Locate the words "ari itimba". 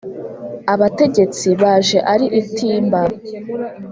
2.13-3.01